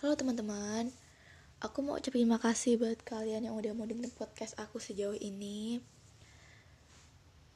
Halo 0.00 0.16
teman-teman, 0.16 0.88
aku 1.60 1.84
mau 1.84 2.00
ucapin 2.00 2.24
makasih 2.24 2.80
buat 2.80 3.04
kalian 3.04 3.44
yang 3.44 3.52
udah 3.52 3.76
mau 3.76 3.84
dengerin 3.84 4.08
podcast 4.16 4.56
aku 4.56 4.80
sejauh 4.80 5.12
ini. 5.12 5.76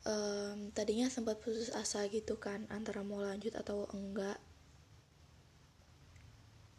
Um, 0.04 0.68
tadinya 0.76 1.08
sempat 1.08 1.40
putus 1.40 1.72
asa 1.72 2.04
gitu 2.12 2.36
kan, 2.36 2.68
antara 2.68 3.00
mau 3.00 3.24
lanjut 3.24 3.56
atau 3.56 3.88
enggak. 3.96 4.36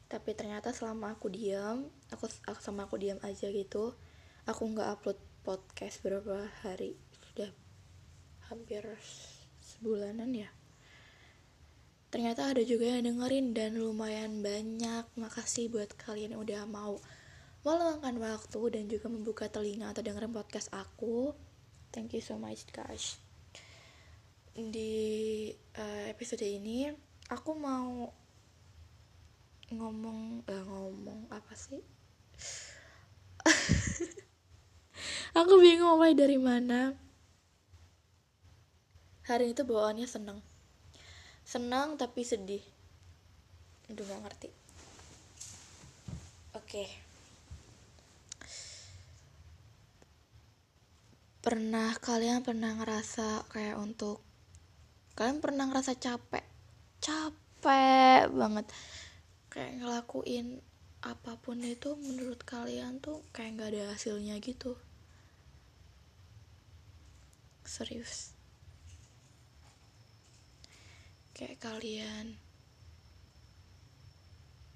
Tapi 0.06 0.38
ternyata 0.38 0.70
selama 0.70 1.18
aku 1.18 1.34
diam, 1.34 1.90
aku, 2.14 2.30
aku 2.46 2.62
sama 2.62 2.86
aku 2.86 3.02
diam 3.02 3.18
aja 3.26 3.50
gitu, 3.50 3.98
aku 4.46 4.70
nggak 4.70 5.02
upload 5.02 5.18
podcast 5.42 5.98
beberapa 6.06 6.46
hari, 6.62 6.94
sudah 7.34 7.50
hampir 8.54 8.86
sebulanan 9.66 10.30
ya 10.30 10.54
ternyata 12.14 12.52
ada 12.52 12.62
juga 12.66 12.86
yang 12.90 13.06
dengerin 13.06 13.54
dan 13.54 13.78
lumayan 13.78 14.42
banyak. 14.42 15.06
Makasih 15.18 15.70
buat 15.70 15.94
kalian 15.98 16.36
yang 16.36 16.42
udah 16.42 16.62
mau 16.70 17.02
meluangkan 17.66 18.16
waktu 18.22 18.62
dan 18.70 18.84
juga 18.86 19.10
membuka 19.10 19.50
telinga 19.50 19.90
atau 19.90 20.06
dengerin 20.06 20.30
podcast 20.30 20.70
aku. 20.70 21.34
Thank 21.90 22.14
you 22.14 22.22
so 22.22 22.38
much 22.38 22.66
guys. 22.70 23.18
Di 24.54 25.52
uh, 25.76 26.06
episode 26.12 26.46
ini 26.46 26.94
aku 27.28 27.58
mau 27.58 28.14
ngomong 29.74 30.46
uh, 30.46 30.64
ngomong 30.70 31.26
apa 31.34 31.54
sih? 31.58 31.82
Aku 35.36 35.60
bingung 35.60 36.00
mulai 36.00 36.16
dari 36.16 36.40
mana. 36.40 36.96
Hari 39.28 39.52
itu 39.52 39.68
bawaannya 39.68 40.08
seneng 40.08 40.40
senang 41.46 41.96
tapi 41.96 42.26
sedih. 42.26 42.66
Udah 43.94 44.02
gak 44.02 44.22
ngerti. 44.26 44.50
Oke. 46.58 46.86
Pernah 51.46 51.94
kalian 52.02 52.42
pernah 52.42 52.74
ngerasa 52.74 53.46
kayak 53.54 53.78
untuk 53.78 54.26
kalian 55.14 55.40
pernah 55.40 55.70
ngerasa 55.70 55.94
capek? 55.94 56.42
Capek 56.98 58.34
banget. 58.34 58.66
Kayak 59.54 59.86
ngelakuin 59.86 60.60
apa 61.06 61.38
pun 61.38 61.62
itu 61.62 61.94
menurut 62.02 62.42
kalian 62.42 62.98
tuh 62.98 63.22
kayak 63.30 63.62
nggak 63.62 63.70
ada 63.78 63.94
hasilnya 63.94 64.42
gitu. 64.42 64.74
Serius 67.62 68.35
kayak 71.36 71.60
kalian 71.60 72.40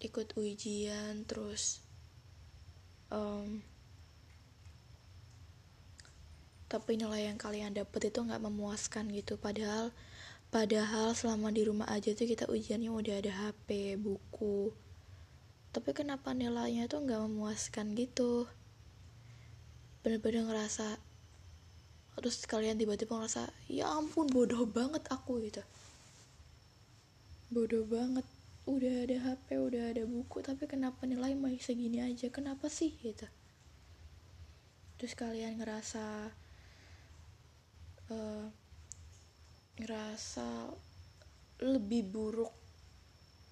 ikut 0.04 0.36
ujian 0.36 1.24
terus 1.24 1.80
um, 3.08 3.64
tapi 6.70 7.02
nilai 7.02 7.26
yang 7.26 7.42
kalian 7.42 7.74
dapet 7.74 8.14
itu 8.14 8.22
nggak 8.22 8.46
memuaskan 8.46 9.10
gitu. 9.10 9.42
Padahal 9.42 9.90
padahal 10.54 11.18
selama 11.18 11.50
di 11.50 11.66
rumah 11.66 11.90
aja 11.90 12.14
tuh 12.14 12.30
kita 12.30 12.46
ujiannya 12.46 12.94
udah 12.94 13.16
ada 13.26 13.34
HP 13.34 13.98
buku. 13.98 14.70
Tapi 15.74 15.90
kenapa 15.98 16.30
nilainya 16.38 16.86
tuh 16.86 17.02
nggak 17.02 17.26
memuaskan 17.26 17.98
gitu? 17.98 18.46
Bener-bener 20.06 20.46
ngerasa 20.46 21.02
terus 22.20 22.44
kalian 22.46 22.76
tiba-tiba 22.76 23.16
ngerasa 23.16 23.48
ya 23.72 23.96
ampun 23.96 24.28
bodoh 24.28 24.68
banget 24.68 25.08
aku 25.08 25.40
gitu 25.40 25.64
bodoh 27.50 27.86
banget. 27.90 28.26
Udah 28.70 29.10
ada 29.10 29.18
HP 29.18 29.58
udah 29.58 29.90
ada 29.90 30.06
buku 30.06 30.46
tapi 30.46 30.70
kenapa 30.70 31.10
nilai 31.10 31.34
masih 31.34 31.58
segini 31.58 31.98
aja? 31.98 32.30
Kenapa 32.30 32.70
sih 32.70 32.94
gitu? 33.02 33.26
Terus 35.02 35.18
kalian 35.18 35.58
ngerasa 35.58 36.30
uh, 38.14 38.46
ngerasa 39.82 40.70
lebih 41.66 42.06
buruk 42.06 42.54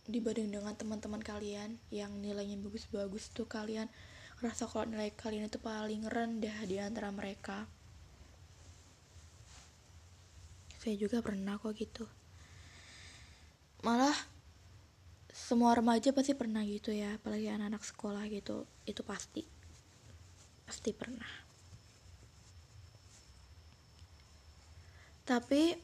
dibanding 0.05 0.53
dengan 0.53 0.77
teman-teman 0.77 1.19
kalian 1.19 1.75
yang 1.89 2.13
nilainya 2.21 2.61
bagus-bagus 2.61 3.33
tuh 3.33 3.49
kalian 3.49 3.89
ngerasa 4.37 4.69
kalau 4.69 4.85
nilai 4.85 5.09
kalian 5.17 5.49
itu 5.49 5.57
paling 5.57 6.05
rendah 6.05 6.57
di 6.69 6.77
antara 6.77 7.09
mereka. 7.09 7.65
Saya 10.77 10.93
juga 10.93 11.25
pernah 11.25 11.57
kok 11.57 11.73
gitu 11.73 12.05
malah 13.85 14.15
semua 15.37 15.77
remaja 15.77 16.09
pasti 16.09 16.33
pernah 16.33 16.65
gitu 16.65 16.89
ya 16.89 17.13
apalagi 17.21 17.45
anak-anak 17.53 17.85
sekolah 17.85 18.25
gitu 18.31 18.65
itu 18.89 19.01
pasti 19.05 19.45
pasti 20.67 20.91
pernah. 20.91 21.29
Tapi 25.23 25.75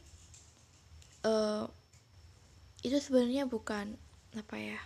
uh, 1.24 1.66
itu 2.84 2.98
sebenarnya 3.00 3.48
bukan 3.48 3.96
apa 4.34 4.58
ya 4.60 4.80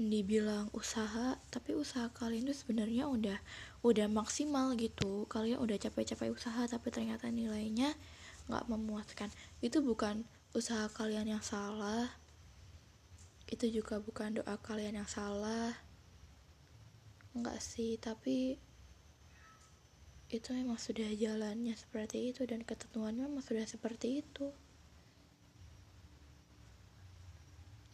dibilang 0.00 0.72
usaha 0.72 1.36
tapi 1.52 1.76
usaha 1.76 2.08
kalian 2.16 2.48
itu 2.48 2.56
sebenarnya 2.56 3.04
udah 3.10 3.36
udah 3.84 4.08
maksimal 4.08 4.72
gitu. 4.78 5.28
Kalian 5.28 5.60
udah 5.60 5.76
capek-capek 5.76 6.32
usaha 6.32 6.64
tapi 6.64 6.88
ternyata 6.88 7.28
nilainya 7.28 7.92
nggak 8.48 8.64
memuaskan. 8.70 9.28
Itu 9.60 9.84
bukan 9.84 10.24
usaha 10.52 10.84
kalian 10.92 11.32
yang 11.32 11.40
salah 11.40 12.12
itu 13.48 13.80
juga 13.80 14.00
bukan 14.00 14.40
doa 14.40 14.56
kalian 14.60 15.00
yang 15.00 15.08
salah. 15.08 15.72
Enggak 17.32 17.60
sih 17.64 17.96
tapi 17.96 18.60
itu 20.32 20.48
memang 20.52 20.76
sudah 20.76 21.08
jalannya 21.12 21.72
seperti 21.76 22.32
itu 22.32 22.44
dan 22.44 22.64
ketentuannya 22.64 23.28
memang 23.28 23.44
sudah 23.44 23.64
seperti 23.64 24.24
itu. 24.24 24.52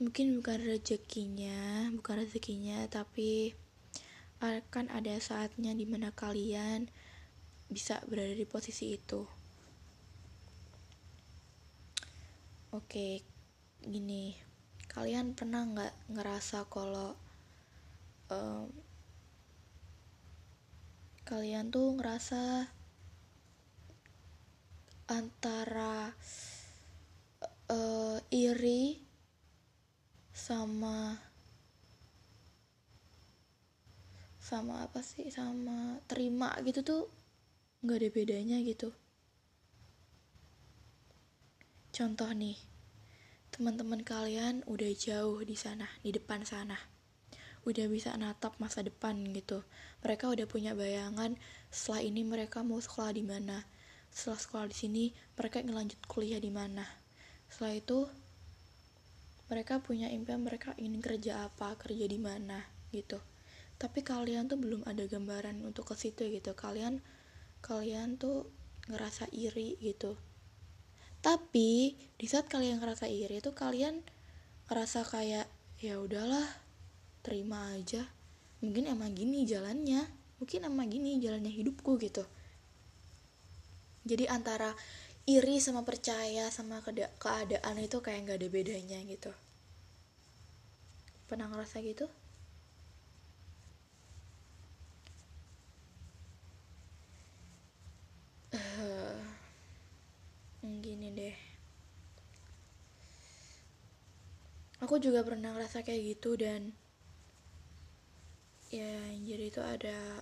Mungkin 0.03 0.39
bukan 0.39 0.59
rezekinya 0.63 1.91
bukan 1.95 2.27
rezekinya 2.27 2.87
tapi 2.91 3.55
akan 4.39 4.91
ada 4.95 5.15
saatnya 5.19 5.75
di 5.75 5.87
mana 5.87 6.15
kalian 6.15 6.91
bisa 7.71 8.03
berada 8.07 8.35
di 8.35 8.47
posisi 8.47 8.95
itu 8.95 9.38
Oke, 12.69 13.25
gini, 13.81 14.37
kalian 14.93 15.33
pernah 15.33 15.65
nggak 15.65 16.12
ngerasa 16.12 16.69
kalau 16.69 17.17
um, 18.29 18.69
kalian 21.25 21.73
tuh 21.73 21.97
ngerasa 21.97 22.69
antara 25.09 26.12
uh, 27.73 28.21
iri 28.28 29.01
sama 30.37 31.17
sama 34.45 34.84
apa 34.84 35.01
sih? 35.01 35.33
Sama 35.33 36.05
terima 36.05 36.53
gitu 36.69 36.84
tuh 36.84 37.03
nggak 37.81 37.97
ada 37.97 38.09
bedanya 38.12 38.61
gitu 38.61 38.93
Contoh 41.98 42.31
nih, 42.31 42.54
teman-teman 43.50 44.06
kalian 44.06 44.62
udah 44.70 44.86
jauh 44.94 45.42
di 45.42 45.59
sana, 45.59 45.91
di 45.98 46.14
depan 46.14 46.47
sana. 46.47 46.78
Udah 47.66 47.91
bisa 47.91 48.14
natap 48.14 48.54
masa 48.62 48.86
depan 48.86 49.19
gitu. 49.34 49.66
Mereka 50.06 50.31
udah 50.31 50.47
punya 50.47 50.78
bayangan 50.78 51.34
setelah 51.75 52.06
ini 52.06 52.22
mereka 52.22 52.62
mau 52.62 52.78
sekolah 52.78 53.10
di 53.10 53.26
mana. 53.26 53.66
Setelah 54.14 54.38
sekolah 54.38 54.66
di 54.70 54.76
sini, 54.78 55.04
mereka 55.34 55.59
ngelanjut 55.59 55.98
kuliah 56.06 56.38
di 56.38 56.54
mana. 56.54 56.86
Setelah 57.50 57.75
itu, 57.75 58.06
mereka 59.50 59.82
punya 59.82 60.06
impian 60.06 60.38
mereka 60.38 60.78
ingin 60.78 61.03
kerja 61.03 61.50
apa, 61.50 61.75
kerja 61.83 62.06
di 62.06 62.22
mana 62.22 62.62
gitu. 62.94 63.18
Tapi 63.74 64.06
kalian 64.06 64.47
tuh 64.47 64.62
belum 64.62 64.86
ada 64.86 65.03
gambaran 65.03 65.66
untuk 65.66 65.91
ke 65.91 65.98
situ 65.98 66.30
gitu. 66.30 66.54
Kalian 66.54 67.03
kalian 67.59 68.22
tuh 68.22 68.47
ngerasa 68.86 69.34
iri 69.34 69.74
gitu 69.83 70.28
tapi 71.18 71.98
di 72.18 72.26
saat 72.30 72.47
kalian 72.47 72.78
ngerasa 72.78 73.10
iri 73.10 73.42
itu 73.42 73.50
kalian 73.50 74.03
ngerasa 74.70 75.03
kayak 75.06 75.47
ya 75.82 75.98
udahlah 75.98 76.47
terima 77.22 77.74
aja. 77.74 78.06
Mungkin 78.62 78.91
emang 78.91 79.15
gini 79.15 79.47
jalannya. 79.47 80.06
Mungkin 80.38 80.66
emang 80.66 80.86
gini 80.91 81.18
jalannya 81.18 81.50
hidupku 81.50 81.98
gitu. 81.98 82.22
Jadi 84.06 84.30
antara 84.30 84.72
iri 85.28 85.60
sama 85.60 85.82
percaya 85.84 86.48
sama 86.48 86.80
keadaan 87.20 87.76
itu 87.82 87.98
kayak 88.00 88.20
nggak 88.24 88.38
ada 88.38 88.48
bedanya 88.48 88.98
gitu. 89.04 89.30
Pernah 91.28 91.50
ngerasa 91.53 91.84
gitu 91.84 92.09
gini 100.84 101.09
deh. 101.12 101.36
Aku 104.84 105.03
juga 105.03 105.26
pernah 105.26 105.50
ngerasa 105.56 105.82
kayak 105.82 106.03
gitu 106.16 106.38
dan 106.38 106.70
ya 108.68 108.92
jadi 109.24 109.44
itu 109.48 109.65
ada 109.65 110.20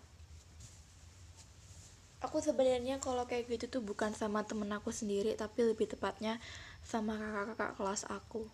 aku 2.25 2.39
sebenarnya 2.39 3.03
kalau 3.03 3.27
kayak 3.27 3.51
gitu 3.51 3.79
tuh 3.79 3.83
bukan 3.83 4.15
sama 4.15 4.47
temen 4.47 4.71
aku 4.73 4.95
sendiri 4.95 5.35
tapi 5.37 5.67
lebih 5.67 5.87
tepatnya 5.91 6.41
sama 6.83 7.19
kakak-kakak 7.19 7.73
kelas 7.77 8.03
aku. 8.09 8.47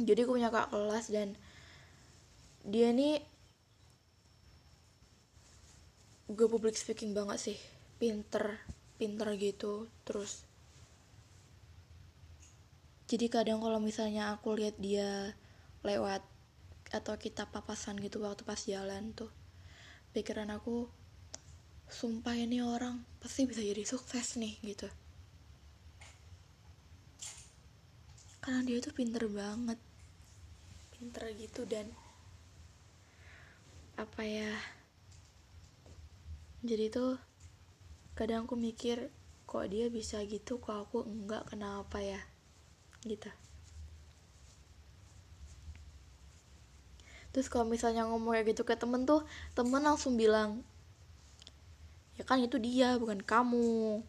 Jadi 0.00 0.24
aku 0.24 0.36
punya 0.40 0.48
kakak 0.48 0.72
kelas 0.72 1.06
dan 1.12 1.28
dia 2.64 2.90
nih 2.90 3.20
gue 6.32 6.46
public 6.48 6.74
speaking 6.78 7.12
banget 7.12 7.38
sih 7.38 7.58
pinter 8.00 8.58
pinter 8.96 9.28
gitu. 9.38 9.86
Terus 10.02 10.44
jadi 13.12 13.28
kadang 13.28 13.60
kalau 13.60 13.76
misalnya 13.76 14.32
aku 14.32 14.56
lihat 14.56 14.80
dia 14.80 15.36
lewat 15.84 16.24
atau 16.96 17.12
kita 17.20 17.44
papasan 17.44 18.00
gitu 18.00 18.24
waktu 18.24 18.40
pas 18.40 18.56
jalan 18.56 19.12
tuh 19.12 19.28
pikiran 20.16 20.48
aku 20.48 20.88
sumpah 21.92 22.32
ini 22.32 22.64
orang 22.64 23.04
pasti 23.20 23.44
bisa 23.44 23.60
jadi 23.60 23.84
sukses 23.84 24.40
nih 24.40 24.56
gitu. 24.64 24.88
Karena 28.40 28.64
dia 28.64 28.80
tuh 28.80 28.96
pinter 28.96 29.28
banget. 29.28 29.76
Pinter 30.96 31.28
gitu 31.36 31.68
dan 31.68 31.92
apa 34.00 34.24
ya 34.24 34.56
jadi 36.64 36.88
tuh 36.88 37.20
kadang 38.16 38.48
aku 38.48 38.56
mikir 38.56 39.12
kok 39.44 39.68
dia 39.68 39.92
bisa 39.92 40.24
gitu 40.24 40.56
kok 40.64 40.88
aku 40.88 41.04
enggak 41.04 41.44
kenapa 41.44 42.00
ya 42.00 42.31
gitu. 43.02 43.30
Terus 47.32 47.48
kalau 47.48 47.64
misalnya 47.64 48.04
ngomong 48.04 48.36
kayak 48.36 48.52
gitu 48.52 48.62
ke 48.68 48.76
temen 48.76 49.08
tuh 49.08 49.24
temen 49.56 49.80
langsung 49.80 50.20
bilang 50.20 50.60
ya 52.12 52.28
kan 52.28 52.38
itu 52.44 52.60
dia 52.60 53.00
bukan 53.00 53.24
kamu. 53.24 54.04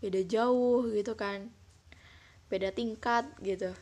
Beda 0.00 0.20
jauh 0.24 0.84
gitu 0.92 1.16
kan. 1.16 1.48
Beda 2.52 2.68
tingkat 2.72 3.28
gitu. 3.40 3.72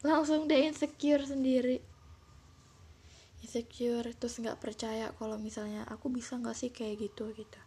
Langsung 0.00 0.48
deh 0.48 0.64
insecure 0.64 1.24
sendiri. 1.28 1.84
Insecure 3.44 4.16
terus 4.16 4.40
nggak 4.40 4.58
percaya 4.60 5.12
kalau 5.20 5.36
misalnya 5.36 5.84
aku 5.92 6.08
bisa 6.08 6.40
nggak 6.40 6.56
sih 6.56 6.72
kayak 6.72 7.12
gitu 7.12 7.28
gitu. 7.36 7.60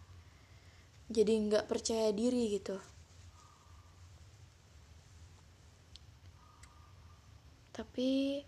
Jadi 1.14 1.34
nggak 1.50 1.66
percaya 1.70 2.10
diri 2.14 2.58
gitu 2.58 2.78
tapi 7.80 8.44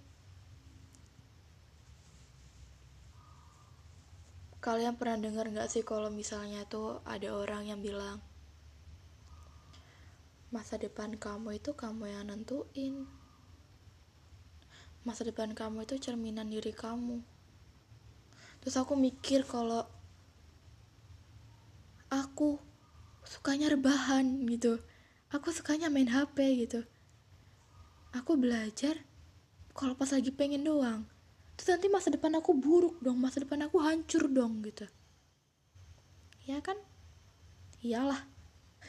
kalian 4.60 5.00
pernah 5.00 5.24
dengar 5.24 5.48
nggak 5.48 5.72
sih 5.72 5.88
kalau 5.88 6.12
misalnya 6.12 6.68
tuh 6.68 7.00
ada 7.08 7.32
orang 7.32 7.64
yang 7.72 7.80
bilang 7.80 8.20
masa 10.52 10.76
depan 10.76 11.16
kamu 11.16 11.64
itu 11.64 11.72
kamu 11.72 12.12
yang 12.12 12.28
nentuin. 12.28 13.08
Masa 15.08 15.24
depan 15.24 15.56
kamu 15.56 15.88
itu 15.88 15.96
cerminan 15.96 16.52
diri 16.52 16.76
kamu. 16.76 17.24
Terus 18.60 18.76
aku 18.76 19.00
mikir 19.00 19.48
kalau 19.48 19.88
aku 22.12 22.60
sukanya 23.24 23.72
rebahan 23.72 24.44
gitu. 24.52 24.84
Aku 25.32 25.56
sukanya 25.56 25.88
main 25.88 26.12
HP 26.12 26.68
gitu. 26.68 26.84
Aku 28.12 28.36
belajar 28.36 29.08
kalau 29.72 29.96
pas 29.96 30.12
lagi 30.12 30.32
pengen 30.32 30.68
doang. 30.68 31.08
Terus 31.56 31.78
nanti 31.78 31.88
masa 31.88 32.10
depan 32.10 32.34
aku 32.40 32.52
buruk 32.58 33.00
dong 33.00 33.22
masa 33.22 33.44
depan 33.44 33.68
aku 33.68 33.78
hancur 33.80 34.28
dong 34.28 34.66
gitu. 34.66 34.88
Ya 36.50 36.60
kan? 36.60 36.76
Iyalah. 37.86 38.22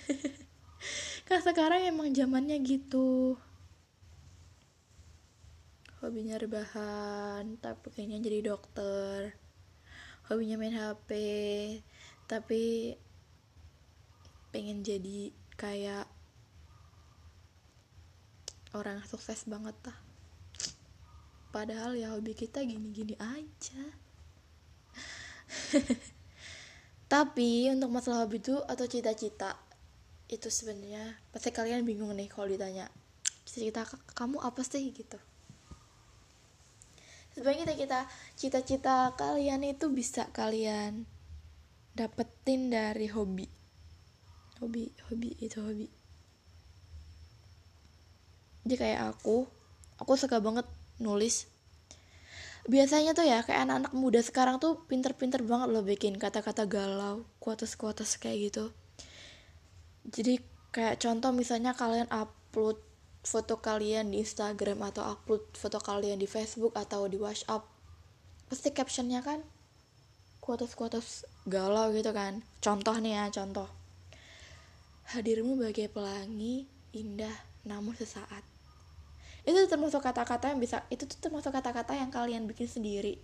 Kan 1.28 1.38
sekarang 1.44 1.86
emang 1.86 2.10
zamannya 2.10 2.58
gitu. 2.64 3.38
Hobinya 6.02 6.34
rebahan 6.34 7.62
tapi 7.62 7.86
pengennya 7.94 8.26
jadi 8.26 8.50
dokter. 8.50 9.38
Hobinya 10.26 10.58
main 10.58 10.74
HP 10.74 11.10
tapi 12.26 12.96
pengen 14.50 14.80
jadi 14.80 15.30
kayak 15.60 16.08
orang 18.72 19.04
sukses 19.04 19.44
banget 19.44 19.76
lah 19.84 20.01
padahal 21.52 21.92
ya 21.94 22.16
hobi 22.16 22.32
kita 22.32 22.64
gini-gini 22.64 23.12
aja. 23.20 23.84
Tapi 27.12 27.68
untuk 27.68 27.92
masalah 27.92 28.24
hobi 28.24 28.40
itu 28.40 28.56
atau 28.56 28.88
cita-cita 28.88 29.60
itu 30.32 30.48
sebenarnya 30.48 31.12
pasti 31.28 31.52
kalian 31.52 31.84
bingung 31.84 32.16
nih 32.16 32.24
kalau 32.32 32.48
ditanya 32.48 32.88
cita-cita 33.44 33.84
kamu 34.16 34.40
apa 34.40 34.64
sih? 34.64 34.88
gitu. 34.96 35.20
Sebenarnya 37.36 37.76
kita 37.76 38.08
cita-cita 38.36 39.12
kalian 39.16 39.64
itu 39.68 39.92
bisa 39.92 40.32
kalian 40.32 41.04
dapetin 41.92 42.72
dari 42.72 43.12
hobi. 43.12 43.44
Hobi 44.64 44.88
hobi 45.12 45.36
itu 45.36 45.60
hobi. 45.60 45.88
Jadi 48.64 48.74
kayak 48.80 49.16
aku 49.16 49.44
aku 50.00 50.12
suka 50.16 50.40
banget 50.40 50.64
nulis. 51.02 51.50
Biasanya 52.62 53.10
tuh 53.12 53.26
ya 53.26 53.42
kayak 53.42 53.66
anak-anak 53.66 53.92
muda 53.98 54.22
sekarang 54.22 54.62
tuh 54.62 54.86
pinter-pinter 54.86 55.42
banget 55.42 55.74
loh 55.74 55.82
bikin 55.82 56.14
kata-kata 56.14 56.70
galau 56.70 57.26
kuatas-kuatas 57.42 58.22
kayak 58.22 58.54
gitu. 58.54 58.70
Jadi 60.06 60.38
kayak 60.70 61.02
contoh 61.02 61.34
misalnya 61.34 61.74
kalian 61.74 62.06
upload 62.14 62.78
foto 63.22 63.58
kalian 63.58 64.14
di 64.14 64.22
Instagram 64.22 64.82
atau 64.82 65.02
upload 65.14 65.42
foto 65.58 65.78
kalian 65.82 66.18
di 66.18 66.30
Facebook 66.30 66.74
atau 66.74 67.06
di 67.06 67.18
WhatsApp 67.18 67.66
pasti 68.50 68.74
captionnya 68.74 69.22
kan 69.22 69.42
kuatas-kuatas 70.42 71.26
galau 71.50 71.90
gitu 71.94 72.14
kan. 72.14 72.46
Contoh 72.62 72.94
nih 72.98 73.18
ya 73.18 73.24
contoh. 73.30 73.66
Hadirmu 75.14 75.58
bagai 75.58 75.90
pelangi 75.90 76.66
indah 76.94 77.34
namun 77.66 77.94
sesaat 77.94 78.51
itu 79.42 79.58
termasuk 79.66 79.98
kata-kata 79.98 80.54
yang 80.54 80.62
bisa 80.62 80.86
itu 80.86 81.02
tuh 81.02 81.18
termasuk 81.18 81.50
kata-kata 81.50 81.98
yang 81.98 82.14
kalian 82.14 82.46
bikin 82.46 82.70
sendiri. 82.70 83.18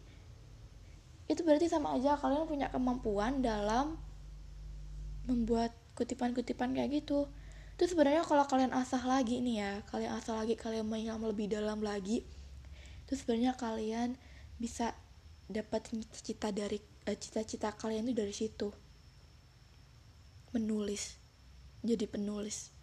Itu 1.31 1.47
berarti 1.47 1.71
sama 1.71 1.95
aja 1.95 2.19
kalian 2.19 2.51
punya 2.51 2.67
kemampuan 2.75 3.39
dalam 3.39 3.95
membuat 5.31 5.71
kutipan-kutipan 5.95 6.75
kayak 6.75 7.05
gitu. 7.05 7.31
Itu 7.79 7.85
sebenarnya 7.87 8.27
kalau 8.27 8.43
kalian 8.51 8.75
asah 8.75 9.03
lagi 9.07 9.39
nih 9.39 9.57
ya 9.63 9.73
kalian 9.87 10.19
asah 10.19 10.43
lagi 10.43 10.59
kalian 10.59 10.83
menyelam 10.91 11.23
lebih 11.23 11.47
dalam 11.47 11.79
lagi 11.79 12.27
itu 13.07 13.13
sebenarnya 13.15 13.57
kalian 13.57 14.21
bisa 14.61 14.93
dapat 15.49 15.87
cita-cita 15.89 16.53
dari 16.53 16.77
eh, 17.07 17.17
cita-cita 17.17 17.73
kalian 17.73 18.11
itu 18.11 18.17
dari 18.19 18.35
situ. 18.35 18.69
Menulis 20.51 21.17
jadi 21.81 22.11
penulis 22.11 22.75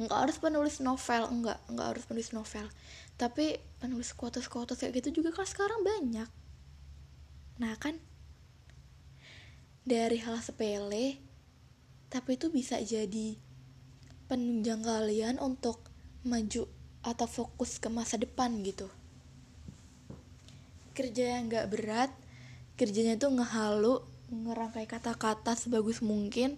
nggak 0.00 0.18
harus 0.26 0.36
penulis 0.40 0.80
novel 0.80 1.28
enggak 1.28 1.58
nggak 1.68 1.86
harus 1.94 2.04
penulis 2.08 2.32
novel. 2.32 2.66
Tapi 3.20 3.60
penulis 3.78 4.16
quotes-quotes 4.16 4.80
kayak 4.80 5.02
gitu 5.02 5.22
juga 5.22 5.30
kan 5.36 5.46
sekarang 5.46 5.84
banyak. 5.84 6.28
Nah 7.60 7.74
kan? 7.78 7.98
Dari 9.82 10.18
hal 10.22 10.38
sepele 10.38 11.18
tapi 12.12 12.36
itu 12.36 12.52
bisa 12.52 12.76
jadi 12.80 13.40
penunjang 14.28 14.84
kalian 14.84 15.40
untuk 15.40 15.80
maju 16.28 16.68
atau 17.02 17.26
fokus 17.26 17.82
ke 17.82 17.88
masa 17.90 18.20
depan 18.20 18.62
gitu. 18.62 18.86
Kerja 20.92 21.40
yang 21.40 21.48
nggak 21.48 21.68
berat 21.72 22.10
kerjanya 22.76 23.16
tuh 23.20 23.32
ngehalu 23.32 24.00
ngerangkai 24.32 24.88
kata-kata 24.88 25.52
sebagus 25.52 26.00
mungkin 26.00 26.56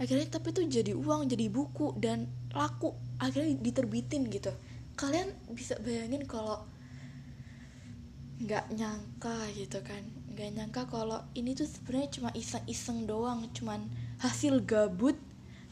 akhirnya 0.00 0.26
tapi 0.32 0.48
tuh 0.56 0.64
jadi 0.66 0.92
uang 0.96 1.28
jadi 1.28 1.46
buku 1.52 1.94
dan 2.00 2.26
laku. 2.56 2.96
Akhirnya 3.20 3.54
diterbitin 3.60 4.26
gitu. 4.32 4.50
Kalian 4.96 5.28
bisa 5.52 5.76
bayangin 5.84 6.24
kalau 6.24 6.64
nggak 8.40 8.66
nyangka 8.72 9.36
gitu 9.54 9.78
kan. 9.84 10.02
Nggak 10.32 10.48
nyangka 10.56 10.82
kalau 10.88 11.20
ini 11.36 11.52
tuh 11.52 11.68
sebenarnya 11.68 12.08
cuma 12.16 12.30
iseng-iseng 12.32 13.04
doang 13.04 13.44
cuman 13.52 13.84
hasil 14.24 14.64
gabut 14.64 15.16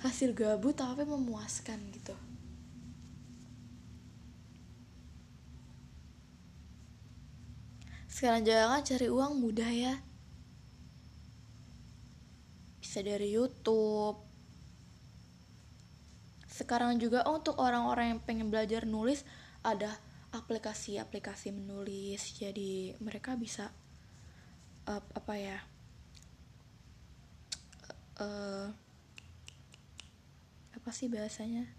hasil 0.04 0.30
gabut 0.30 0.78
tapi 0.78 1.02
memuaskan 1.02 1.78
gitu. 1.90 2.14
Sekarang 8.08 8.42
jangan 8.42 8.82
cari 8.82 9.06
uang 9.10 9.32
mudah 9.42 9.70
ya 9.70 9.94
bisa 12.98 13.14
dari 13.14 13.30
YouTube. 13.30 14.18
Sekarang 16.50 16.98
juga 16.98 17.22
oh, 17.30 17.38
untuk 17.38 17.54
orang-orang 17.62 18.18
yang 18.18 18.20
pengen 18.26 18.50
belajar 18.50 18.90
nulis 18.90 19.22
ada 19.62 19.94
aplikasi-aplikasi 20.34 21.54
menulis. 21.54 22.18
Jadi 22.42 22.98
mereka 22.98 23.38
bisa 23.38 23.70
uh, 24.90 24.98
apa 25.14 25.34
ya 25.38 25.62
uh, 28.18 28.66
apa 30.74 30.90
sih 30.90 31.06
bahasanya? 31.06 31.70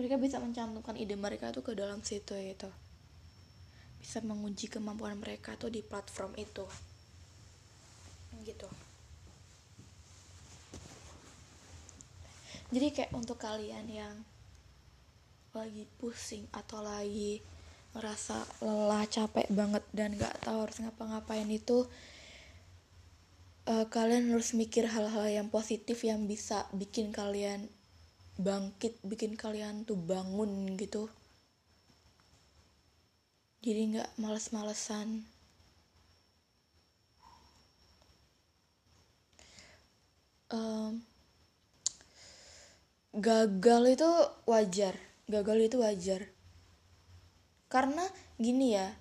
Mereka 0.00 0.16
bisa 0.16 0.40
mencantumkan 0.40 0.96
ide 0.96 1.12
mereka 1.12 1.52
tuh 1.52 1.60
ke 1.60 1.76
dalam 1.76 2.00
situ 2.00 2.32
itu 2.40 2.72
bisa 4.00 4.24
menguji 4.24 4.72
kemampuan 4.72 5.20
mereka 5.20 5.60
tuh 5.60 5.68
di 5.68 5.84
platform 5.84 6.32
itu. 6.40 6.64
Gitu 8.40 8.85
jadi 12.74 12.86
kayak 12.90 13.12
untuk 13.14 13.38
kalian 13.38 13.86
yang 13.86 14.16
lagi 15.56 15.88
pusing 15.96 16.44
atau 16.52 16.84
lagi 16.84 17.40
ngerasa 17.96 18.60
lelah 18.60 19.08
capek 19.08 19.48
banget 19.48 19.84
dan 19.96 20.12
gak 20.20 20.36
tahu 20.44 20.68
harus 20.68 20.78
ngapa-ngapain 20.84 21.48
itu 21.48 21.88
uh, 23.66 23.86
kalian 23.88 24.30
harus 24.30 24.52
mikir 24.52 24.84
hal-hal 24.84 25.26
yang 25.26 25.48
positif 25.48 26.04
yang 26.04 26.28
bisa 26.28 26.68
bikin 26.76 27.10
kalian 27.10 27.72
bangkit 28.36 29.00
bikin 29.00 29.32
kalian 29.34 29.88
tuh 29.88 29.96
bangun 29.96 30.76
gitu. 30.76 31.08
Jadi 33.64 33.96
nggak 33.96 34.10
males-malesan. 34.20 35.26
Um, 40.46 41.02
gagal 43.16 43.96
itu 43.96 44.10
wajar. 44.44 44.94
Gagal 45.24 45.58
itu 45.72 45.76
wajar. 45.80 46.28
Karena 47.72 48.04
gini 48.36 48.76
ya 48.76 48.92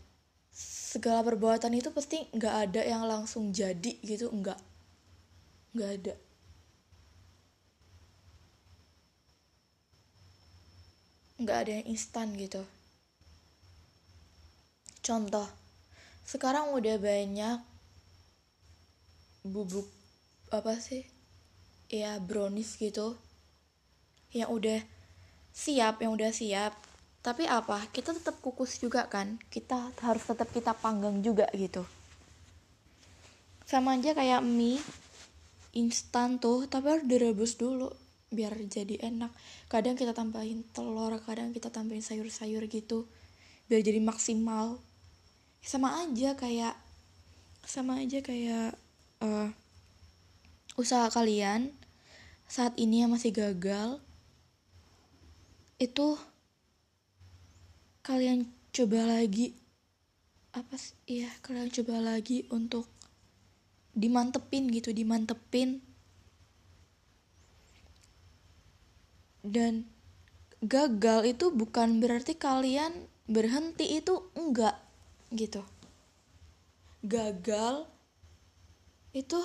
segala 0.56 1.20
perbuatan 1.28 1.76
itu 1.76 1.92
pasti 1.92 2.24
nggak 2.32 2.56
ada 2.72 2.82
yang 2.88 3.04
langsung 3.04 3.52
jadi 3.52 4.00
gitu 4.00 4.32
nggak. 4.32 4.60
Nggak 5.76 5.92
ada. 6.00 6.14
Nggak 11.36 11.58
ada 11.68 11.72
yang 11.76 11.86
instan 11.92 12.32
gitu. 12.40 12.64
Contoh 15.04 15.46
sekarang 16.24 16.72
udah 16.72 16.96
banyak 16.98 17.60
bubuk 19.44 19.86
apa 20.50 20.80
sih? 20.80 21.04
Ya 21.92 22.18
brownies 22.18 22.80
gitu 22.80 23.20
yang 24.36 24.52
udah 24.52 24.84
siap 25.56 26.04
yang 26.04 26.12
udah 26.12 26.36
siap. 26.36 26.76
Tapi 27.24 27.48
apa? 27.48 27.88
Kita 27.90 28.12
tetap 28.12 28.38
kukus 28.44 28.78
juga 28.78 29.08
kan? 29.08 29.40
Kita 29.48 29.96
harus 30.04 30.24
tetap 30.28 30.52
kita 30.52 30.76
panggang 30.76 31.24
juga 31.24 31.48
gitu. 31.56 31.88
Sama 33.66 33.98
aja 33.98 34.14
kayak 34.14 34.46
mie 34.46 34.78
instan 35.74 36.38
tuh 36.38 36.70
tapi 36.70 36.86
harus 36.92 37.08
direbus 37.08 37.58
dulu 37.58 37.90
biar 38.30 38.54
jadi 38.68 39.00
enak. 39.10 39.32
Kadang 39.72 39.98
kita 39.98 40.12
tambahin 40.14 40.62
telur 40.76 41.18
kadang 41.24 41.56
kita 41.56 41.72
tambahin 41.72 42.04
sayur-sayur 42.04 42.68
gitu 42.68 43.08
biar 43.72 43.82
jadi 43.82 44.04
maksimal. 44.04 44.78
Sama 45.66 46.06
aja 46.06 46.38
kayak 46.38 46.78
sama 47.66 47.98
aja 48.06 48.22
kayak 48.22 48.78
uh, 49.26 49.50
usaha 50.78 51.10
kalian 51.10 51.74
saat 52.46 52.78
ini 52.78 53.02
yang 53.02 53.10
masih 53.10 53.34
gagal 53.34 53.98
itu 55.76 56.16
kalian 58.06 58.48
coba 58.72 59.20
lagi. 59.20 59.52
Apa 60.56 60.80
sih? 60.80 60.96
Iya 61.20 61.28
kalian 61.44 61.68
coba 61.68 62.00
lagi 62.00 62.48
untuk 62.48 62.88
dimantepin 63.92 64.72
gitu 64.72 64.96
dimantepin. 64.96 65.84
Dan 69.46 69.86
gagal 70.64 71.36
itu 71.36 71.52
bukan 71.52 72.00
berarti 72.00 72.34
kalian 72.40 73.12
berhenti 73.28 74.00
itu 74.00 74.32
enggak 74.34 74.80
gitu. 75.36 75.62
Gagal 77.06 77.86
itu 79.12 79.40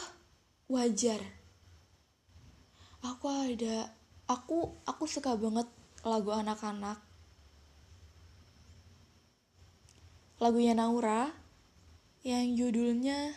wajar. 0.71 1.21
Aku 3.01 3.27
ada 3.29 3.93
aku 4.29 4.71
aku 4.87 5.05
suka 5.09 5.35
banget 5.35 5.67
lagu 6.01 6.33
anak-anak. 6.33 6.97
Lagunya 10.41 10.73
Naura 10.73 11.29
yang 12.25 12.57
judulnya 12.57 13.37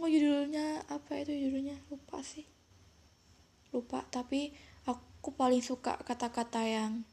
oh 0.00 0.08
judulnya 0.08 0.88
apa 0.88 1.20
itu 1.20 1.36
judulnya? 1.36 1.76
Lupa 1.92 2.24
sih. 2.24 2.48
Lupa 3.76 4.00
tapi 4.08 4.56
aku 4.88 5.28
paling 5.36 5.60
suka 5.60 6.00
kata-kata 6.00 6.64
yang 6.64 7.04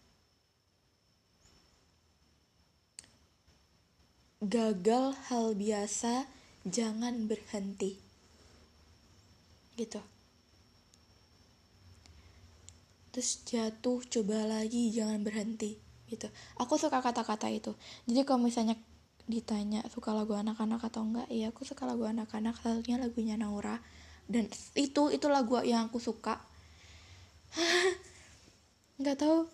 gagal 4.40 5.12
hal 5.28 5.52
biasa 5.60 6.32
jangan 6.64 7.28
berhenti. 7.28 8.00
Gitu 9.76 10.15
terus 13.16 13.40
jatuh 13.48 14.04
coba 14.04 14.44
lagi 14.44 14.92
jangan 14.92 15.24
berhenti 15.24 15.80
gitu. 16.12 16.28
Aku 16.60 16.76
suka 16.76 17.00
kata-kata 17.00 17.48
itu. 17.48 17.72
Jadi 18.12 18.28
kalau 18.28 18.44
misalnya 18.44 18.76
ditanya 19.24 19.88
suka 19.88 20.12
lagu 20.12 20.36
anak-anak 20.36 20.84
atau 20.84 21.08
enggak? 21.08 21.32
Iya 21.32 21.56
aku 21.56 21.64
suka 21.64 21.88
lagu 21.88 22.04
anak-anak 22.04 22.60
satunya 22.60 23.00
lagunya 23.00 23.40
Naura. 23.40 23.80
Dan 24.28 24.52
itu 24.76 25.16
itu 25.16 25.32
lagu 25.32 25.64
yang 25.64 25.88
aku 25.88 26.04
suka. 26.04 26.44
Nggak 29.00 29.24
tahu 29.24 29.48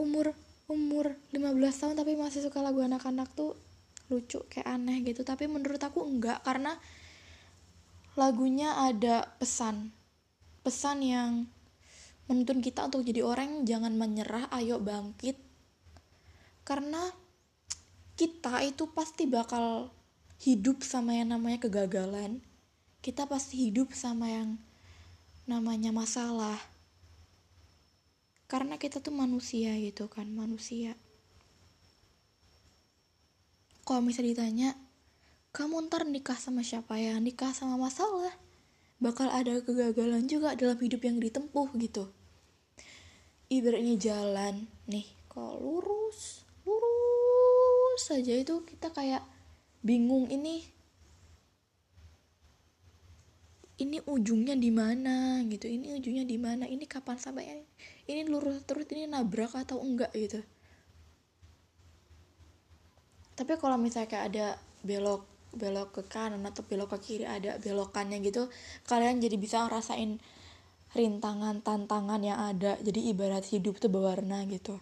umur 0.00 0.32
umur 0.72 1.12
15 1.36 1.52
tahun 1.52 1.94
tapi 2.00 2.16
masih 2.16 2.40
suka 2.48 2.64
lagu 2.64 2.80
anak-anak 2.80 3.28
tuh 3.36 3.52
lucu 4.08 4.40
kayak 4.48 4.72
aneh 4.72 5.04
gitu. 5.04 5.20
Tapi 5.20 5.52
menurut 5.52 5.84
aku 5.84 6.00
enggak 6.00 6.40
karena 6.48 6.80
lagunya 8.16 8.72
ada 8.88 9.28
pesan. 9.36 9.92
Pesan 10.64 11.04
yang 11.04 11.44
menuntun 12.30 12.62
kita 12.62 12.86
untuk 12.86 13.02
jadi 13.02 13.26
orang 13.26 13.62
yang 13.62 13.64
jangan 13.66 13.92
menyerah 13.98 14.46
ayo 14.54 14.78
bangkit. 14.78 15.34
Karena 16.62 17.10
kita 18.14 18.62
itu 18.62 18.86
pasti 18.94 19.26
bakal 19.26 19.90
hidup 20.42 20.86
sama 20.86 21.18
yang 21.18 21.34
namanya 21.34 21.66
kegagalan. 21.66 22.38
Kita 23.02 23.26
pasti 23.26 23.66
hidup 23.66 23.90
sama 23.94 24.30
yang 24.30 24.58
namanya 25.50 25.90
masalah. 25.90 26.58
Karena 28.46 28.78
kita 28.78 29.02
tuh 29.02 29.10
manusia 29.10 29.74
gitu 29.80 30.06
kan 30.06 30.28
manusia. 30.30 30.94
Kalau 33.82 33.98
misalnya 33.98 34.30
ditanya 34.30 34.70
kamu 35.50 35.90
ntar 35.90 36.06
nikah 36.06 36.38
sama 36.38 36.62
siapa 36.62 36.94
ya? 37.02 37.18
Nikah 37.18 37.50
sama 37.50 37.74
masalah 37.74 38.30
bakal 39.02 39.26
ada 39.26 39.58
kegagalan 39.58 40.30
juga 40.30 40.54
dalam 40.54 40.78
hidup 40.78 41.02
yang 41.02 41.18
ditempuh 41.18 41.74
gitu. 41.82 42.06
Ibaratnya 43.50 43.98
jalan 43.98 44.70
nih 44.86 45.04
kalau 45.26 45.58
lurus 45.58 46.46
lurus 46.62 48.00
saja 48.06 48.38
itu 48.38 48.62
kita 48.62 48.94
kayak 48.94 49.26
bingung 49.82 50.30
ini 50.30 50.62
ini 53.82 53.98
ujungnya 54.06 54.54
di 54.54 54.70
mana 54.70 55.42
gitu. 55.50 55.66
Ini 55.66 55.98
ujungnya 55.98 56.22
di 56.22 56.38
mana 56.38 56.70
ini 56.70 56.86
kapan 56.86 57.18
sampai 57.18 57.66
ini 58.06 58.22
lurus 58.30 58.62
terus 58.62 58.86
ini 58.94 59.10
nabrak 59.10 59.58
atau 59.58 59.82
enggak 59.82 60.14
gitu. 60.14 60.38
Tapi 63.34 63.58
kalau 63.58 63.74
misalnya 63.74 64.06
kayak 64.06 64.26
ada 64.30 64.46
belok 64.86 65.31
belok 65.52 66.00
ke 66.00 66.02
kanan 66.08 66.42
atau 66.48 66.64
belok 66.64 66.96
ke 66.96 66.98
kiri 67.12 67.24
ada 67.28 67.60
belokannya 67.60 68.24
gitu 68.24 68.48
kalian 68.88 69.20
jadi 69.20 69.36
bisa 69.36 69.68
ngerasain 69.68 70.16
rintangan 70.92 71.64
tantangan 71.64 72.20
yang 72.20 72.38
ada. 72.40 72.76
Jadi 72.80 73.12
ibarat 73.12 73.44
hidup 73.48 73.80
tuh 73.80 73.88
berwarna 73.88 74.44
gitu. 74.48 74.76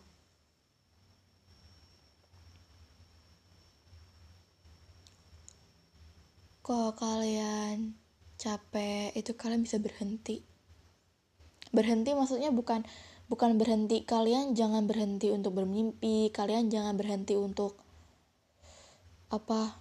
Kalau 6.66 6.94
kalian 6.94 7.98
capek 8.38 9.10
itu 9.18 9.34
kalian 9.34 9.66
bisa 9.66 9.82
berhenti. 9.82 10.46
Berhenti 11.74 12.14
maksudnya 12.14 12.54
bukan 12.54 12.86
bukan 13.26 13.58
berhenti. 13.58 14.06
Kalian 14.06 14.54
jangan 14.54 14.86
berhenti 14.86 15.30
untuk 15.34 15.54
bermimpi 15.58 16.30
kalian 16.30 16.70
jangan 16.70 16.94
berhenti 16.94 17.34
untuk 17.34 17.78
apa 19.30 19.78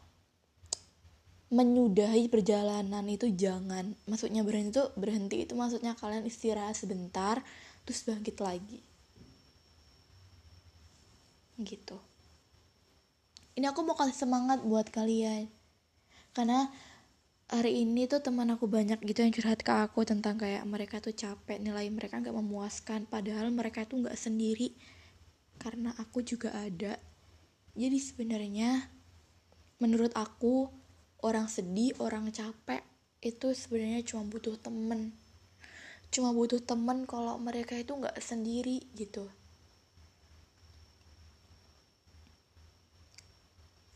menyudahi 1.50 2.30
perjalanan 2.30 3.06
itu 3.10 3.30
jangan. 3.34 3.98
Maksudnya 4.06 4.46
berhenti 4.46 4.78
itu 4.78 4.84
berhenti 4.94 5.36
itu 5.50 5.54
maksudnya 5.58 5.98
kalian 5.98 6.26
istirahat 6.30 6.78
sebentar 6.78 7.42
terus 7.86 8.06
bangkit 8.06 8.38
lagi. 8.38 8.80
Gitu. 11.58 11.98
Ini 13.58 13.66
aku 13.74 13.82
mau 13.84 13.98
kasih 13.98 14.16
semangat 14.16 14.62
buat 14.62 14.88
kalian. 14.94 15.50
Karena 16.32 16.70
hari 17.50 17.82
ini 17.82 18.06
tuh 18.06 18.22
teman 18.22 18.54
aku 18.54 18.70
banyak 18.70 19.02
gitu 19.02 19.26
yang 19.26 19.34
curhat 19.34 19.66
ke 19.66 19.74
aku 19.74 20.06
tentang 20.06 20.38
kayak 20.38 20.62
mereka 20.70 21.02
tuh 21.02 21.18
capek 21.18 21.58
nilai 21.58 21.90
mereka 21.90 22.22
nggak 22.22 22.38
memuaskan 22.38 23.10
padahal 23.10 23.50
mereka 23.50 23.90
tuh 23.90 24.06
nggak 24.06 24.16
sendiri. 24.16 24.78
Karena 25.58 25.98
aku 25.98 26.22
juga 26.22 26.54
ada. 26.54 26.96
Jadi 27.74 27.98
sebenarnya 27.98 28.86
menurut 29.82 30.14
aku 30.14 30.79
orang 31.20 31.52
sedih 31.52 31.92
orang 32.00 32.32
capek 32.32 32.80
itu 33.20 33.52
sebenarnya 33.52 34.08
cuma 34.08 34.24
butuh 34.28 34.56
temen. 34.56 35.12
Cuma 36.10 36.32
butuh 36.32 36.64
temen 36.64 37.04
kalau 37.04 37.36
mereka 37.36 37.76
itu 37.76 37.92
nggak 37.92 38.16
sendiri 38.24 38.88
gitu. 38.96 39.28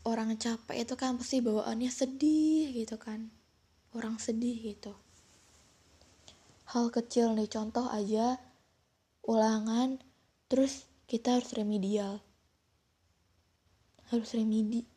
Orang 0.04 0.36
capek 0.36 0.84
itu 0.84 0.94
kan 1.00 1.16
pasti 1.16 1.40
bawaannya 1.40 1.88
sedih 1.88 2.76
gitu 2.76 3.00
kan. 3.00 3.32
Orang 3.96 4.20
sedih 4.20 4.60
gitu. 4.60 4.92
Hal 6.68 6.92
kecil 6.92 7.32
nih 7.32 7.48
contoh 7.48 7.88
aja 7.88 8.36
ulangan 9.24 9.96
terus 10.52 10.84
kita 11.08 11.40
harus 11.40 11.56
remedial. 11.56 12.20
Harus 14.12 14.36
remedi 14.36 14.93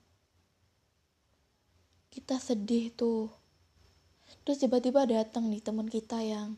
kita 2.18 2.42
sedih 2.42 2.90
tuh 2.98 3.30
terus 4.42 4.58
tiba-tiba 4.58 5.06
datang 5.06 5.54
nih 5.54 5.62
teman 5.62 5.86
kita 5.86 6.18
yang 6.26 6.58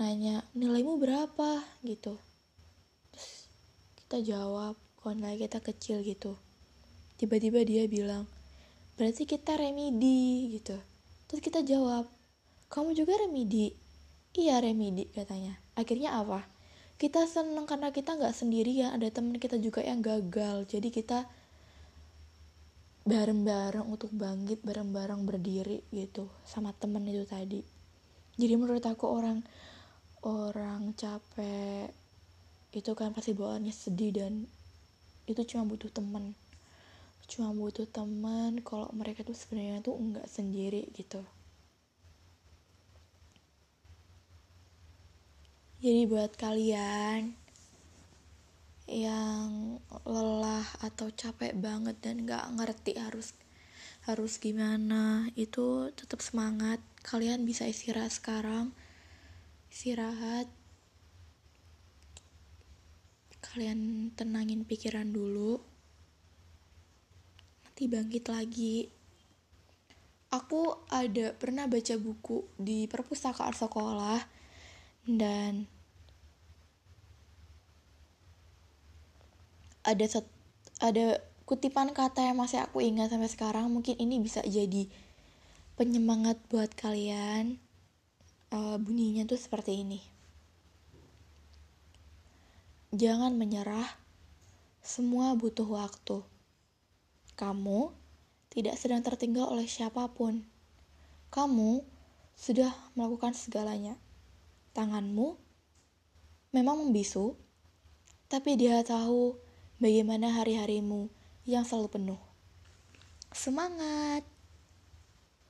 nanya 0.00 0.40
nilaimu 0.56 0.96
berapa 0.96 1.60
gitu 1.84 2.16
terus 3.12 3.44
kita 4.00 4.24
jawab 4.24 4.80
kalau 5.04 5.12
nilai 5.12 5.36
kita 5.36 5.60
kecil 5.60 6.00
gitu 6.00 6.32
tiba-tiba 7.20 7.60
dia 7.68 7.84
bilang 7.84 8.24
berarti 8.96 9.28
kita 9.28 9.60
remedi 9.60 10.56
gitu 10.56 10.80
Terus 11.28 11.44
kita 11.44 11.60
jawab, 11.60 12.08
kamu 12.72 12.96
juga 12.96 13.20
remedi? 13.20 13.76
Iya 14.32 14.64
remedi 14.64 15.12
katanya. 15.12 15.60
Akhirnya 15.76 16.16
apa? 16.16 16.40
Kita 16.96 17.28
seneng 17.28 17.68
karena 17.68 17.92
kita 17.92 18.16
nggak 18.16 18.32
sendirian, 18.32 18.96
ada 18.96 19.12
teman 19.12 19.36
kita 19.36 19.60
juga 19.60 19.84
yang 19.84 20.00
gagal. 20.00 20.64
Jadi 20.72 20.88
kita 20.88 21.28
bareng-bareng 23.04 23.86
untuk 23.86 24.10
bangkit, 24.14 24.64
bareng-bareng 24.64 25.22
berdiri 25.28 25.84
gitu 25.92 26.30
sama 26.46 26.74
temen 26.74 27.04
itu 27.06 27.22
tadi. 27.28 27.60
Jadi 28.38 28.54
menurut 28.54 28.82
aku 28.86 29.06
orang 29.06 29.42
orang 30.22 30.94
capek 30.98 31.90
itu 32.74 32.90
kan 32.92 33.16
pasti 33.16 33.32
bawaannya 33.32 33.72
sedih 33.72 34.12
dan 34.12 34.44
itu 35.28 35.42
cuma 35.44 35.64
butuh 35.64 35.88
temen 35.92 36.36
cuma 37.28 37.52
butuh 37.52 37.84
teman 37.84 38.64
kalau 38.64 38.88
mereka 38.96 39.20
tuh 39.20 39.36
sebenarnya 39.36 39.84
tuh 39.84 39.96
enggak 39.96 40.24
sendiri 40.28 40.88
gitu 40.96 41.20
jadi 45.84 46.08
buat 46.08 46.32
kalian 46.36 47.36
yang 48.88 49.48
lelah 50.08 50.64
atau 50.80 51.12
capek 51.12 51.52
banget 51.52 52.00
dan 52.00 52.24
nggak 52.24 52.56
ngerti 52.56 52.96
harus 52.96 53.36
harus 54.08 54.40
gimana 54.40 55.28
itu 55.36 55.92
tetap 55.92 56.24
semangat. 56.24 56.80
Kalian 57.04 57.44
bisa 57.44 57.68
istirahat 57.68 58.16
sekarang. 58.16 58.72
Istirahat. 59.68 60.48
Kalian 63.44 64.08
tenangin 64.16 64.64
pikiran 64.64 65.12
dulu. 65.12 65.60
Nanti 67.68 67.84
bangkit 67.84 68.32
lagi. 68.32 68.88
Aku 70.32 70.88
ada 70.88 71.36
pernah 71.36 71.68
baca 71.68 71.96
buku 72.00 72.48
di 72.56 72.88
perpustakaan 72.88 73.52
sekolah 73.52 74.20
dan 75.04 75.68
ada 79.84 80.04
set, 80.06 80.26
ada 80.82 81.20
kutipan 81.44 81.90
kata 81.94 82.24
yang 82.24 82.38
masih 82.38 82.62
aku 82.62 82.82
ingat 82.82 83.10
sampai 83.10 83.30
sekarang 83.30 83.66
mungkin 83.70 83.98
ini 83.98 84.18
bisa 84.22 84.42
jadi 84.44 84.86
penyemangat 85.78 86.38
buat 86.50 86.74
kalian 86.74 87.58
uh, 88.54 88.76
bunyinya 88.76 89.24
tuh 89.24 89.38
seperti 89.38 89.86
ini 89.86 90.00
jangan 92.90 93.36
menyerah 93.36 93.86
semua 94.82 95.36
butuh 95.36 95.68
waktu 95.68 96.24
kamu 97.38 97.94
tidak 98.50 98.74
sedang 98.74 98.98
tertinggal 99.06 99.46
oleh 99.46 99.70
siapa 99.70 100.10
pun. 100.10 100.42
Kamu 101.30 101.86
sudah 102.34 102.74
melakukan 102.98 103.30
segalanya. 103.30 103.94
Tanganmu 104.74 105.38
memang 106.50 106.82
membisu, 106.82 107.38
tapi 108.26 108.58
dia 108.58 108.82
tahu 108.82 109.38
bagaimana 109.82 110.30
hari-harimu 110.34 111.10
yang 111.48 111.66
selalu 111.66 111.88
penuh. 111.90 112.20
Semangat! 113.34 114.37